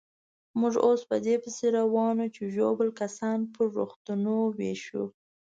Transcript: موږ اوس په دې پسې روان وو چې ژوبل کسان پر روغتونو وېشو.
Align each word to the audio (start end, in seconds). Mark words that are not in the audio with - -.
موږ 0.59 0.73
اوس 0.87 1.01
په 1.09 1.15
دې 1.25 1.35
پسې 1.43 1.65
روان 1.77 2.15
وو 2.19 2.33
چې 2.35 2.41
ژوبل 2.55 2.89
کسان 3.01 3.39
پر 3.53 3.65
روغتونو 3.77 4.35
وېشو. 4.57 5.03